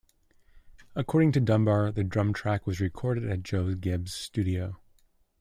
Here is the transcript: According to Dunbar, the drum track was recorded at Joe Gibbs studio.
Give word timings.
According 0.95 1.31
to 1.33 1.39
Dunbar, 1.39 1.91
the 1.91 2.03
drum 2.03 2.33
track 2.33 2.65
was 2.65 2.79
recorded 2.79 3.29
at 3.29 3.43
Joe 3.43 3.75
Gibbs 3.75 4.11
studio. 4.15 4.79